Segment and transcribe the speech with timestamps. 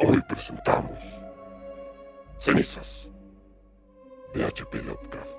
[0.00, 0.96] Hoy presentamos
[2.36, 3.10] Cenizas
[4.32, 4.80] de H.P.
[4.84, 5.38] Lovecraft.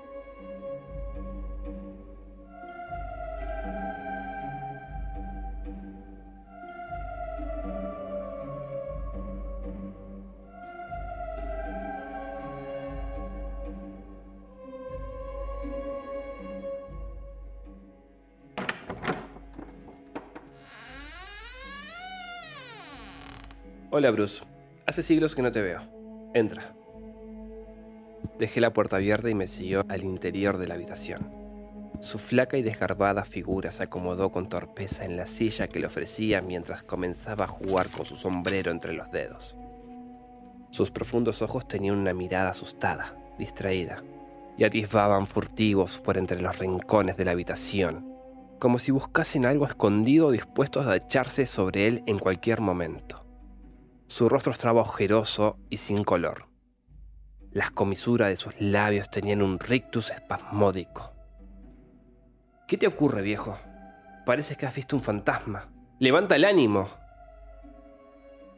[23.92, 24.42] Hola Bruce,
[24.90, 25.80] hace siglos que no te veo.
[26.34, 26.74] Entra.
[28.40, 31.30] Dejé la puerta abierta y me siguió al interior de la habitación.
[32.00, 36.42] Su flaca y desgarbada figura se acomodó con torpeza en la silla que le ofrecía
[36.42, 39.56] mientras comenzaba a jugar con su sombrero entre los dedos.
[40.70, 44.02] Sus profundos ojos tenían una mirada asustada, distraída,
[44.58, 48.12] y atisbaban furtivos por entre los rincones de la habitación,
[48.58, 53.29] como si buscasen algo escondido dispuestos a echarse sobre él en cualquier momento.
[54.10, 56.48] Su rostro estaba ojeroso y sin color.
[57.52, 61.12] Las comisuras de sus labios tenían un rictus espasmódico.
[62.66, 63.56] ¿Qué te ocurre, viejo?
[64.26, 65.68] Parece que has visto un fantasma.
[66.00, 66.88] ¡Levanta el ánimo!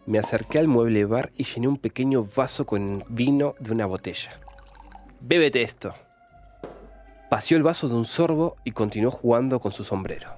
[0.07, 4.41] Me acerqué al mueble bar y llené un pequeño vaso con vino de una botella.
[5.21, 5.93] Bébete esto.
[7.29, 10.31] Paseó el vaso de un sorbo y continuó jugando con su sombrero.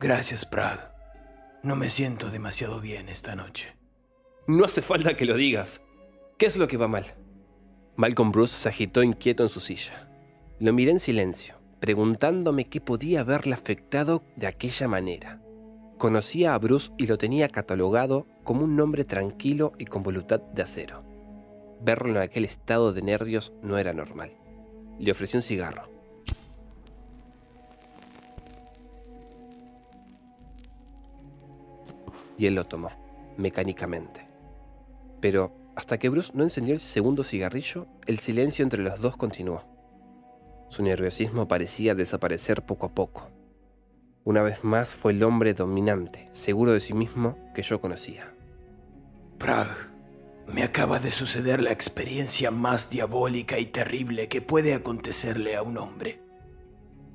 [0.00, 0.91] Gracias, Prague.
[1.62, 3.76] No me siento demasiado bien esta noche.
[4.48, 5.80] No hace falta que lo digas.
[6.36, 7.14] ¿Qué es lo que va mal?
[7.94, 10.08] Malcolm Bruce se agitó inquieto en su silla.
[10.58, 15.40] Lo miré en silencio, preguntándome qué podía haberle afectado de aquella manera.
[15.98, 20.62] Conocía a Bruce y lo tenía catalogado como un hombre tranquilo y con voluntad de
[20.62, 21.04] acero.
[21.80, 24.32] Verlo en aquel estado de nervios no era normal.
[24.98, 25.91] Le ofrecí un cigarro.
[32.38, 32.90] Y él lo tomó,
[33.36, 34.26] mecánicamente.
[35.20, 39.64] Pero hasta que Bruce no encendió el segundo cigarrillo, el silencio entre los dos continuó.
[40.68, 43.30] Su nerviosismo parecía desaparecer poco a poco.
[44.24, 48.32] Una vez más fue el hombre dominante, seguro de sí mismo, que yo conocía.
[49.38, 49.70] Prague,
[50.46, 55.78] me acaba de suceder la experiencia más diabólica y terrible que puede acontecerle a un
[55.78, 56.20] hombre.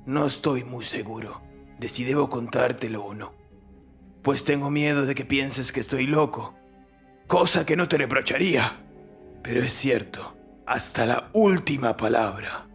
[0.06, 1.42] No estoy muy seguro
[1.80, 3.34] de si debo contártelo o no,
[4.28, 6.54] pues tengo miedo de que pienses que estoy loco,
[7.28, 8.74] cosa que no te reprocharía.
[9.42, 10.36] Pero es cierto,
[10.66, 12.68] hasta la última palabra.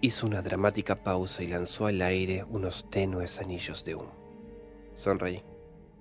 [0.00, 4.12] Hizo una dramática pausa y lanzó al aire unos tenues anillos de humo.
[4.94, 5.44] Sonreí.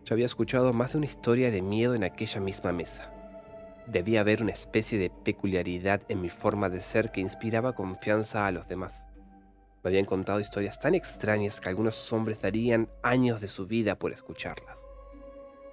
[0.03, 3.13] Yo había escuchado más de una historia de miedo en aquella misma mesa.
[3.85, 8.51] Debía haber una especie de peculiaridad en mi forma de ser que inspiraba confianza a
[8.51, 9.05] los demás.
[9.83, 14.11] Me habían contado historias tan extrañas que algunos hombres darían años de su vida por
[14.11, 14.77] escucharlas.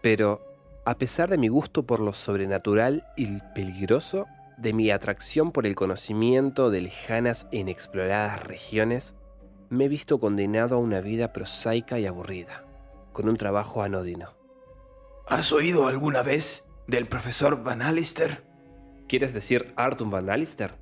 [0.00, 0.41] Pero,
[0.85, 4.26] a pesar de mi gusto por lo sobrenatural y peligroso,
[4.56, 9.14] de mi atracción por el conocimiento de lejanas e inexploradas regiones,
[9.69, 12.64] me he visto condenado a una vida prosaica y aburrida,
[13.12, 14.35] con un trabajo anodino.
[15.26, 18.44] ¿Has oído alguna vez del profesor Van Allister?
[19.09, 20.75] ¿Quieres decir Arthur Van Allister?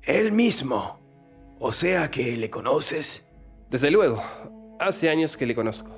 [0.00, 1.01] Él mismo.
[1.64, 3.24] O sea que le conoces.
[3.70, 4.20] Desde luego,
[4.80, 5.92] hace años que le conozco.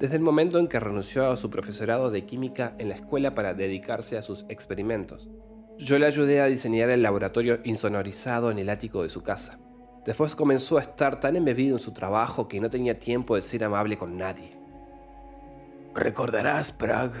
[0.00, 3.52] Desde el momento en que renunció a su profesorado de química en la escuela para
[3.52, 5.28] dedicarse a sus experimentos.
[5.76, 9.58] Yo le ayudé a diseñar el laboratorio insonorizado en el ático de su casa.
[10.06, 13.64] Después comenzó a estar tan embebido en su trabajo que no tenía tiempo de ser
[13.64, 14.56] amable con nadie.
[15.94, 17.20] Recordarás, Prague,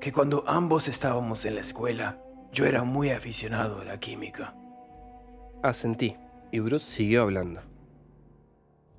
[0.00, 2.18] que cuando ambos estábamos en la escuela,
[2.50, 4.54] yo era muy aficionado a la química.
[5.62, 6.16] Asentí,
[6.52, 7.60] y Bruce siguió hablando.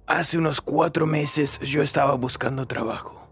[0.07, 3.27] Hace unos cuatro meses yo estaba buscando trabajo.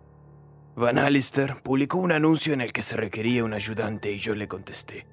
[0.76, 4.48] Van Allister publicó un anuncio en el que se requería un ayudante y yo le
[4.48, 5.08] contesté.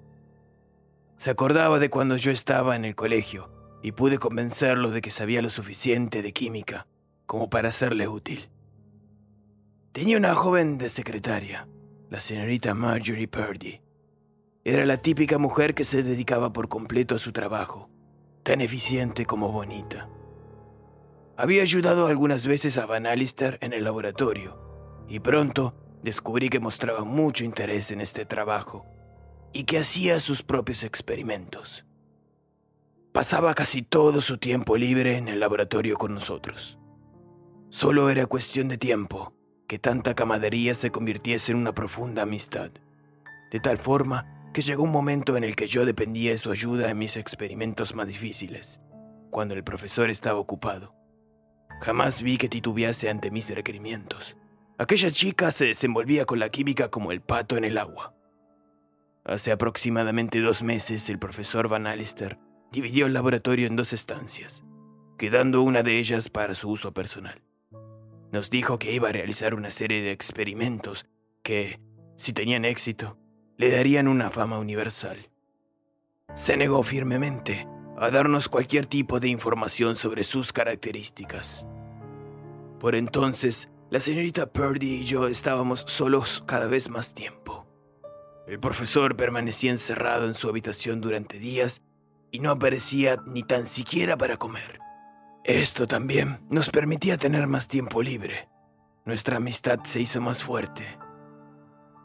[1.17, 3.50] Se acordaba de cuando yo estaba en el colegio
[3.82, 6.87] y pude convencerlo de que sabía lo suficiente de química
[7.26, 8.49] como para serle útil.
[9.93, 11.67] Tenía una joven de secretaria,
[12.11, 13.81] la señorita Marjorie Purdy.
[14.62, 17.91] Era la típica mujer que se dedicaba por completo a su trabajo,
[18.46, 20.08] tan eficiente como bonita.
[21.37, 24.56] Había ayudado algunas veces a Van Allister en el laboratorio,
[25.08, 28.87] y pronto descubrí que mostraba mucho interés en este trabajo
[29.52, 31.84] y que hacía sus propios experimentos.
[33.12, 36.78] Pasaba casi todo su tiempo libre en el laboratorio con nosotros.
[37.69, 39.34] Solo era cuestión de tiempo
[39.66, 42.70] que tanta camadería se convirtiese en una profunda amistad,
[43.50, 46.91] de tal forma que llegó un momento en el que yo dependía de su ayuda
[46.91, 48.81] en mis experimentos más difíciles,
[49.29, 50.94] cuando el profesor estaba ocupado.
[51.82, 54.35] Jamás vi que titubease ante mis requerimientos.
[54.79, 58.14] Aquella chica se desenvolvía con la química como el pato en el agua.
[59.26, 62.38] Hace aproximadamente dos meses el profesor Van Allister
[62.73, 64.64] dividió el laboratorio en dos estancias,
[65.19, 67.43] quedando una de ellas para su uso personal.
[68.32, 71.05] Nos dijo que iba a realizar una serie de experimentos
[71.43, 71.79] que,
[72.17, 73.19] si tenían éxito,
[73.56, 75.31] le darían una fama universal.
[76.35, 77.67] Se negó firmemente
[77.97, 81.64] a darnos cualquier tipo de información sobre sus características.
[82.79, 87.67] Por entonces, la señorita Purdy y yo estábamos solos cada vez más tiempo.
[88.47, 91.82] El profesor permanecía encerrado en su habitación durante días
[92.31, 94.79] y no aparecía ni tan siquiera para comer.
[95.44, 98.49] Esto también nos permitía tener más tiempo libre.
[99.05, 100.99] Nuestra amistad se hizo más fuerte.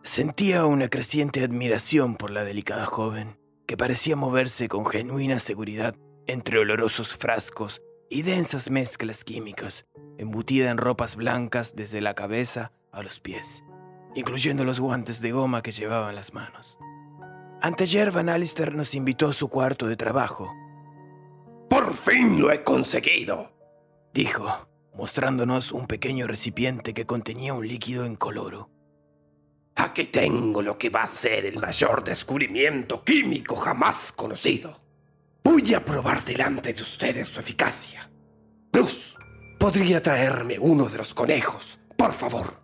[0.04, 5.96] Sentía una creciente admiración por la delicada joven, que parecía moverse con genuina seguridad
[6.28, 9.86] entre olorosos frascos y densas mezclas químicas,
[10.18, 13.64] embutida en ropas blancas desde la cabeza a los pies
[14.16, 16.78] incluyendo los guantes de goma que llevaba en las manos.
[17.62, 20.52] Anteayer Van Allister nos invitó a su cuarto de trabajo.
[21.70, 23.52] ¡Por fin lo he conseguido!
[24.14, 28.70] Dijo, mostrándonos un pequeño recipiente que contenía un líquido incoloro.
[29.76, 34.80] Aquí tengo lo que va a ser el mayor descubrimiento químico jamás conocido.
[35.44, 38.10] Voy a probar delante de ustedes su eficacia.
[38.72, 39.16] Bruce,
[39.60, 42.62] ¿podría traerme uno de los conejos, por favor?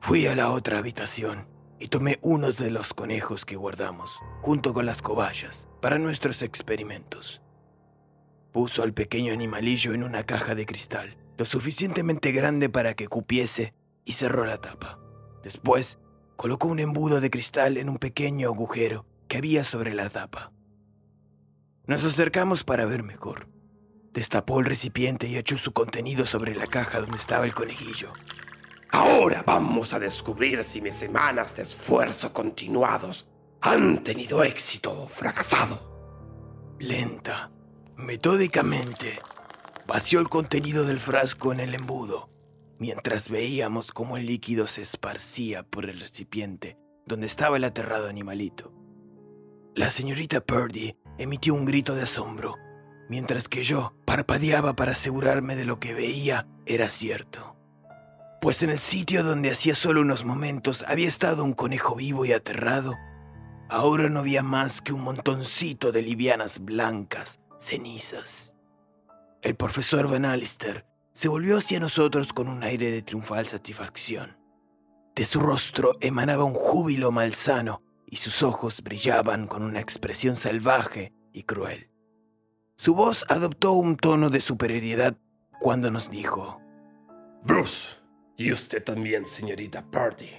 [0.00, 1.46] Fui a la otra habitación
[1.78, 7.42] y tomé unos de los conejos que guardamos, junto con las cobayas, para nuestros experimentos.
[8.52, 13.74] Puso al pequeño animalillo en una caja de cristal, lo suficientemente grande para que cupiese,
[14.04, 14.98] y cerró la tapa.
[15.48, 15.98] Después,
[16.36, 20.52] colocó un embudo de cristal en un pequeño agujero que había sobre la tapa.
[21.86, 23.48] Nos acercamos para ver mejor.
[24.12, 28.12] Destapó el recipiente y echó su contenido sobre la caja donde estaba el conejillo.
[28.90, 33.26] Ahora vamos a descubrir si mis semanas de esfuerzo continuados
[33.62, 36.76] han tenido éxito o fracasado.
[36.78, 37.50] Lenta,
[37.96, 39.18] metódicamente,
[39.86, 42.28] vació el contenido del frasco en el embudo,
[42.78, 48.74] mientras veíamos cómo el líquido se esparcía por el recipiente donde estaba el aterrado animalito.
[49.74, 52.56] La señorita Purdy emitió un grito de asombro,
[53.08, 57.58] mientras que yo parpadeaba para asegurarme de lo que veía era cierto
[58.40, 62.32] pues en el sitio donde hacía solo unos momentos había estado un conejo vivo y
[62.32, 62.94] aterrado,
[63.68, 68.54] ahora no había más que un montoncito de livianas blancas, cenizas.
[69.42, 70.86] El profesor Van Allister
[71.18, 74.36] se volvió hacia nosotros con un aire de triunfal satisfacción.
[75.16, 81.12] De su rostro emanaba un júbilo malsano y sus ojos brillaban con una expresión salvaje
[81.32, 81.90] y cruel.
[82.76, 85.16] Su voz adoptó un tono de superioridad
[85.58, 86.60] cuando nos dijo,
[87.42, 87.96] Bruce,
[88.36, 90.30] y usted también, señorita Purdy,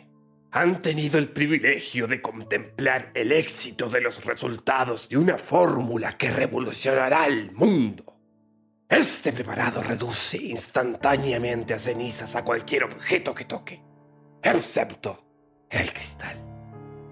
[0.51, 6.31] han tenido el privilegio de contemplar el éxito de los resultados de una fórmula que
[6.31, 8.18] revolucionará el mundo.
[8.89, 13.83] Este preparado reduce instantáneamente a cenizas a cualquier objeto que toque,
[14.41, 15.27] excepto
[15.69, 16.35] el cristal.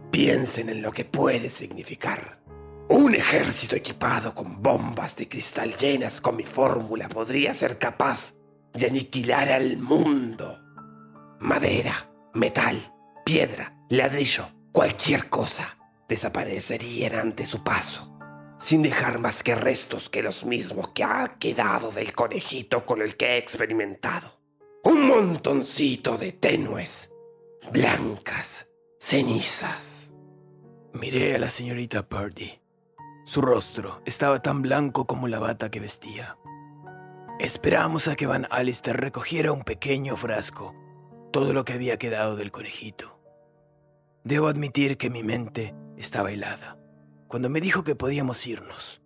[0.10, 2.40] Piensen en lo que puede significar.
[2.90, 8.34] Un ejército equipado con bombas de cristal llenas con mi fórmula podría ser capaz
[8.74, 10.60] de aniquilar al mundo
[11.40, 12.92] madera, metal,
[13.24, 15.78] piedra, ladrillo, cualquier cosa.
[16.08, 18.17] desaparecerían ante su paso,
[18.60, 23.16] sin dejar más que restos que los mismos que ha quedado del conejito con el
[23.16, 24.40] que he experimentado.
[24.84, 27.12] Un montoncito de tenues,
[27.72, 28.68] blancas,
[29.00, 30.12] cenizas.
[30.94, 32.60] Miré a la señorita Purdy.
[33.26, 36.38] Su rostro estaba tan blanco como la bata que vestía.
[37.40, 40.74] Esperamos a que Van Alister recogiera un pequeño frasco,
[41.32, 43.20] todo lo que había quedado del conejito.
[44.24, 46.78] Debo admitir que mi mente estaba helada
[47.28, 49.02] cuando me dijo que podíamos irnos.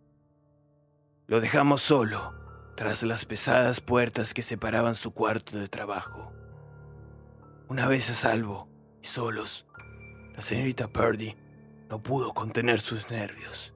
[1.28, 2.34] Lo dejamos solo,
[2.76, 6.32] tras las pesadas puertas que separaban su cuarto de trabajo.
[7.68, 8.68] Una vez a salvo
[9.02, 9.66] y solos,
[10.36, 11.36] la señorita Purdy
[11.90, 13.74] no pudo contener sus nervios.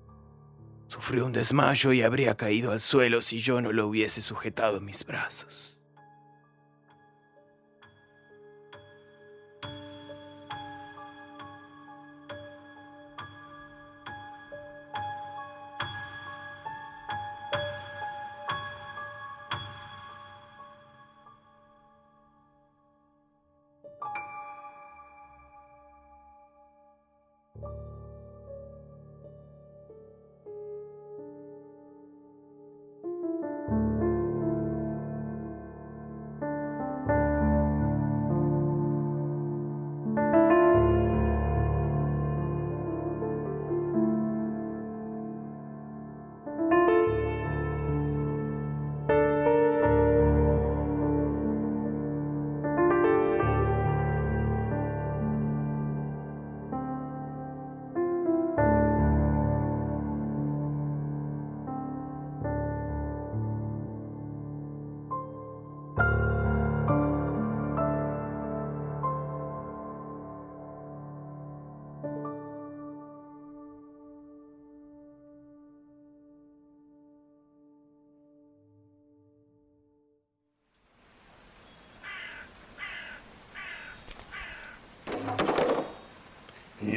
[0.87, 4.85] Sufrió un desmayo y habría caído al suelo si yo no lo hubiese sujetado en
[4.85, 5.74] mis brazos.